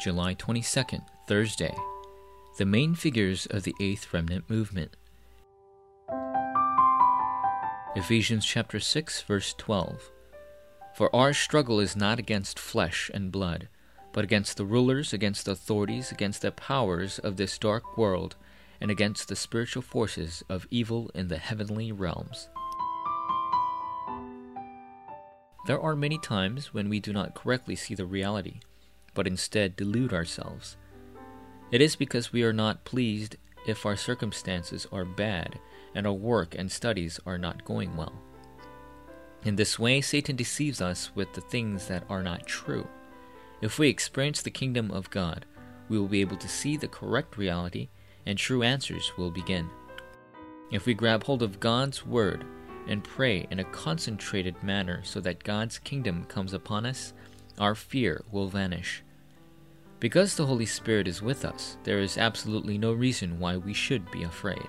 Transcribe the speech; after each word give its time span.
July 0.00 0.34
22nd, 0.34 1.02
Thursday. 1.28 1.76
The 2.56 2.64
main 2.64 2.94
figures 2.94 3.44
of 3.50 3.64
the 3.64 3.74
Eighth 3.80 4.14
Remnant 4.14 4.48
Movement. 4.48 4.96
Ephesians 7.94 8.46
chapter 8.46 8.80
6, 8.80 9.20
verse 9.20 9.54
12. 9.58 10.10
For 10.94 11.14
our 11.14 11.34
struggle 11.34 11.80
is 11.80 11.96
not 11.96 12.18
against 12.18 12.58
flesh 12.58 13.10
and 13.12 13.30
blood, 13.30 13.68
but 14.14 14.24
against 14.24 14.56
the 14.56 14.64
rulers, 14.64 15.12
against 15.12 15.44
the 15.44 15.52
authorities, 15.52 16.10
against 16.10 16.40
the 16.40 16.50
powers 16.50 17.18
of 17.18 17.36
this 17.36 17.58
dark 17.58 17.98
world, 17.98 18.36
and 18.80 18.90
against 18.90 19.28
the 19.28 19.36
spiritual 19.36 19.82
forces 19.82 20.42
of 20.48 20.66
evil 20.70 21.10
in 21.14 21.28
the 21.28 21.36
heavenly 21.36 21.92
realms. 21.92 22.48
There 25.66 25.78
are 25.78 25.94
many 25.94 26.16
times 26.16 26.72
when 26.72 26.88
we 26.88 27.00
do 27.00 27.12
not 27.12 27.34
correctly 27.34 27.76
see 27.76 27.94
the 27.94 28.06
reality 28.06 28.60
but 29.14 29.26
instead 29.26 29.76
delude 29.76 30.12
ourselves. 30.12 30.76
It 31.70 31.80
is 31.80 31.96
because 31.96 32.32
we 32.32 32.42
are 32.42 32.52
not 32.52 32.84
pleased 32.84 33.36
if 33.66 33.86
our 33.86 33.96
circumstances 33.96 34.86
are 34.90 35.04
bad 35.04 35.58
and 35.94 36.06
our 36.06 36.12
work 36.12 36.54
and 36.54 36.70
studies 36.70 37.20
are 37.26 37.38
not 37.38 37.64
going 37.64 37.96
well. 37.96 38.12
In 39.44 39.56
this 39.56 39.78
way, 39.78 40.00
Satan 40.00 40.36
deceives 40.36 40.80
us 40.80 41.14
with 41.14 41.32
the 41.32 41.40
things 41.40 41.86
that 41.86 42.04
are 42.08 42.22
not 42.22 42.46
true. 42.46 42.86
If 43.60 43.78
we 43.78 43.88
experience 43.88 44.42
the 44.42 44.50
kingdom 44.50 44.90
of 44.90 45.10
God, 45.10 45.46
we 45.88 45.98
will 45.98 46.08
be 46.08 46.20
able 46.20 46.36
to 46.36 46.48
see 46.48 46.76
the 46.76 46.88
correct 46.88 47.36
reality 47.36 47.88
and 48.26 48.38
true 48.38 48.62
answers 48.62 49.12
will 49.16 49.30
begin. 49.30 49.68
If 50.70 50.86
we 50.86 50.94
grab 50.94 51.24
hold 51.24 51.42
of 51.42 51.58
God's 51.58 52.06
word 52.06 52.44
and 52.86 53.02
pray 53.02 53.46
in 53.50 53.58
a 53.58 53.64
concentrated 53.64 54.62
manner 54.62 55.02
so 55.04 55.20
that 55.20 55.42
God's 55.44 55.78
kingdom 55.78 56.24
comes 56.24 56.52
upon 56.52 56.86
us, 56.86 57.12
our 57.60 57.74
fear 57.74 58.24
will 58.32 58.48
vanish. 58.48 59.04
Because 60.00 60.34
the 60.34 60.46
Holy 60.46 60.64
Spirit 60.64 61.06
is 61.06 61.20
with 61.20 61.44
us, 61.44 61.76
there 61.84 62.00
is 62.00 62.16
absolutely 62.16 62.78
no 62.78 62.92
reason 62.94 63.38
why 63.38 63.58
we 63.58 63.74
should 63.74 64.10
be 64.10 64.22
afraid. 64.22 64.66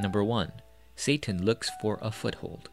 Number 0.00 0.24
1. 0.24 0.50
Satan 0.96 1.44
looks 1.44 1.70
for 1.82 1.98
a 2.00 2.10
foothold. 2.10 2.70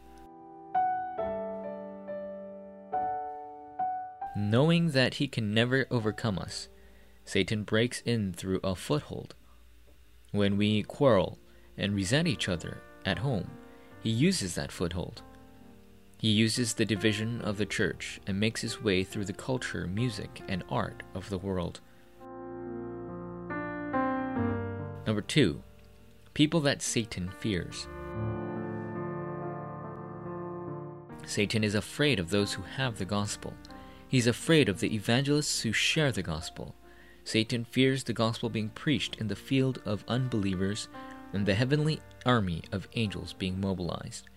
Knowing 4.34 4.90
that 4.90 5.14
he 5.14 5.28
can 5.28 5.52
never 5.52 5.86
overcome 5.90 6.38
us, 6.38 6.68
Satan 7.24 7.62
breaks 7.64 8.00
in 8.02 8.32
through 8.32 8.60
a 8.64 8.74
foothold. 8.74 9.34
When 10.30 10.56
we 10.56 10.82
quarrel 10.82 11.38
and 11.76 11.94
resent 11.94 12.28
each 12.28 12.48
other 12.48 12.82
at 13.04 13.18
home, 13.18 13.50
he 14.02 14.10
uses 14.10 14.54
that 14.54 14.72
foothold. 14.72 15.22
He 16.26 16.32
uses 16.32 16.74
the 16.74 16.84
division 16.84 17.40
of 17.42 17.56
the 17.56 17.64
church 17.64 18.20
and 18.26 18.40
makes 18.40 18.60
his 18.60 18.82
way 18.82 19.04
through 19.04 19.26
the 19.26 19.32
culture, 19.32 19.86
music, 19.86 20.42
and 20.48 20.64
art 20.68 21.04
of 21.14 21.30
the 21.30 21.38
world. 21.38 21.78
Number 25.06 25.20
two, 25.20 25.62
people 26.34 26.58
that 26.62 26.82
Satan 26.82 27.30
fears. 27.38 27.86
Satan 31.24 31.62
is 31.62 31.76
afraid 31.76 32.18
of 32.18 32.30
those 32.30 32.54
who 32.54 32.62
have 32.62 32.98
the 32.98 33.04
gospel. 33.04 33.54
He's 34.08 34.26
afraid 34.26 34.68
of 34.68 34.80
the 34.80 34.92
evangelists 34.92 35.60
who 35.60 35.70
share 35.70 36.10
the 36.10 36.24
gospel. 36.24 36.74
Satan 37.22 37.64
fears 37.64 38.02
the 38.02 38.12
gospel 38.12 38.50
being 38.50 38.70
preached 38.70 39.14
in 39.20 39.28
the 39.28 39.36
field 39.36 39.80
of 39.84 40.02
unbelievers 40.08 40.88
and 41.32 41.46
the 41.46 41.54
heavenly 41.54 42.00
army 42.24 42.64
of 42.72 42.88
angels 42.96 43.32
being 43.32 43.60
mobilized. 43.60 44.28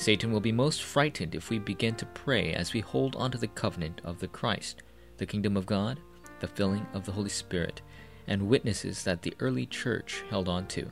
Satan 0.00 0.32
will 0.32 0.40
be 0.40 0.50
most 0.50 0.82
frightened 0.82 1.34
if 1.34 1.50
we 1.50 1.58
begin 1.58 1.94
to 1.96 2.06
pray 2.06 2.54
as 2.54 2.72
we 2.72 2.80
hold 2.80 3.14
on 3.16 3.30
to 3.32 3.36
the 3.36 3.48
covenant 3.48 4.00
of 4.02 4.18
the 4.18 4.28
Christ, 4.28 4.82
the 5.18 5.26
kingdom 5.26 5.58
of 5.58 5.66
God, 5.66 6.00
the 6.38 6.46
filling 6.46 6.86
of 6.94 7.04
the 7.04 7.12
Holy 7.12 7.28
Spirit, 7.28 7.82
and 8.26 8.48
witnesses 8.48 9.04
that 9.04 9.20
the 9.20 9.34
early 9.40 9.66
church 9.66 10.24
held 10.30 10.48
on 10.48 10.66
to. 10.68 10.88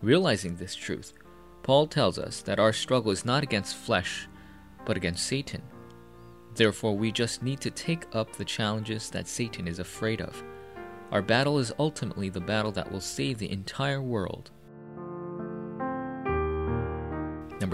Realizing 0.00 0.54
this 0.54 0.76
truth, 0.76 1.12
Paul 1.64 1.88
tells 1.88 2.16
us 2.16 2.40
that 2.42 2.60
our 2.60 2.72
struggle 2.72 3.10
is 3.10 3.24
not 3.24 3.42
against 3.42 3.74
flesh, 3.74 4.28
but 4.84 4.96
against 4.96 5.26
Satan. 5.26 5.62
Therefore, 6.54 6.96
we 6.96 7.10
just 7.10 7.42
need 7.42 7.60
to 7.62 7.70
take 7.72 8.06
up 8.14 8.36
the 8.36 8.44
challenges 8.44 9.10
that 9.10 9.26
Satan 9.26 9.66
is 9.66 9.80
afraid 9.80 10.20
of. 10.20 10.40
Our 11.10 11.20
battle 11.20 11.58
is 11.58 11.72
ultimately 11.80 12.28
the 12.28 12.40
battle 12.40 12.70
that 12.72 12.92
will 12.92 13.00
save 13.00 13.38
the 13.38 13.50
entire 13.50 14.00
world 14.00 14.52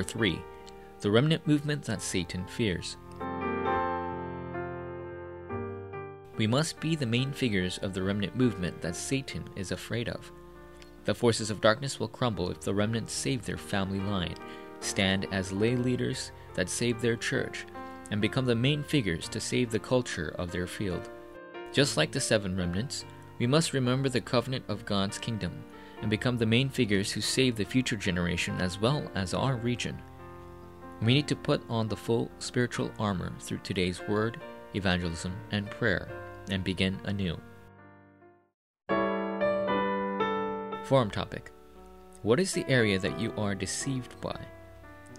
Number 0.00 0.12
3. 0.12 0.40
The 1.02 1.10
remnant 1.10 1.46
movement 1.46 1.82
that 1.82 2.00
Satan 2.00 2.46
fears. 2.46 2.96
We 6.38 6.46
must 6.46 6.80
be 6.80 6.96
the 6.96 7.04
main 7.04 7.32
figures 7.32 7.76
of 7.82 7.92
the 7.92 8.02
remnant 8.02 8.34
movement 8.34 8.80
that 8.80 8.96
Satan 8.96 9.44
is 9.56 9.72
afraid 9.72 10.08
of. 10.08 10.32
The 11.04 11.14
forces 11.14 11.50
of 11.50 11.60
darkness 11.60 12.00
will 12.00 12.08
crumble 12.08 12.50
if 12.50 12.60
the 12.60 12.72
remnant 12.72 13.10
save 13.10 13.44
their 13.44 13.58
family 13.58 14.00
line, 14.00 14.36
stand 14.80 15.26
as 15.32 15.52
lay 15.52 15.76
leaders 15.76 16.32
that 16.54 16.70
save 16.70 17.02
their 17.02 17.16
church, 17.16 17.66
and 18.10 18.22
become 18.22 18.46
the 18.46 18.54
main 18.54 18.82
figures 18.82 19.28
to 19.28 19.38
save 19.38 19.70
the 19.70 19.78
culture 19.78 20.34
of 20.38 20.50
their 20.50 20.66
field. 20.66 21.10
Just 21.74 21.98
like 21.98 22.10
the 22.10 22.20
seven 22.20 22.56
remnants, 22.56 23.04
we 23.38 23.46
must 23.46 23.74
remember 23.74 24.08
the 24.08 24.22
covenant 24.22 24.64
of 24.66 24.86
God's 24.86 25.18
kingdom 25.18 25.62
and 26.00 26.10
become 26.10 26.38
the 26.38 26.46
main 26.46 26.68
figures 26.68 27.12
who 27.12 27.20
save 27.20 27.56
the 27.56 27.64
future 27.64 27.96
generation 27.96 28.60
as 28.60 28.80
well 28.80 29.10
as 29.14 29.34
our 29.34 29.56
region. 29.56 30.00
We 31.02 31.14
need 31.14 31.28
to 31.28 31.36
put 31.36 31.62
on 31.68 31.88
the 31.88 31.96
full 31.96 32.30
spiritual 32.38 32.90
armor 32.98 33.32
through 33.40 33.58
today's 33.58 34.00
word, 34.08 34.40
evangelism, 34.74 35.34
and 35.50 35.70
prayer 35.70 36.08
and 36.50 36.62
begin 36.64 36.98
anew. 37.04 37.38
Forum 40.84 41.10
topic 41.10 41.52
What 42.22 42.40
is 42.40 42.52
the 42.52 42.68
area 42.68 42.98
that 42.98 43.18
you 43.18 43.32
are 43.36 43.54
deceived 43.54 44.20
by? 44.20 44.38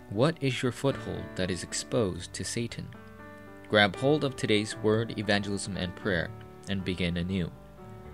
What 0.09 0.35
is 0.41 0.61
your 0.61 0.71
foothold 0.71 1.23
that 1.35 1.49
is 1.49 1.63
exposed 1.63 2.33
to 2.33 2.43
Satan? 2.43 2.87
Grab 3.69 3.95
hold 3.95 4.25
of 4.25 4.35
today's 4.35 4.75
word, 4.77 5.17
evangelism, 5.17 5.77
and 5.77 5.95
prayer 5.95 6.29
and 6.69 6.83
begin 6.83 7.17
anew. 7.17 7.49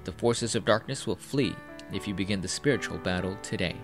The 0.03 0.11
forces 0.11 0.55
of 0.55 0.65
darkness 0.65 1.07
will 1.07 1.15
flee 1.15 1.55
if 1.91 2.07
you 2.07 2.13
begin 2.13 2.41
the 2.41 2.47
spiritual 2.47 2.97
battle 2.97 3.37
today. 3.41 3.75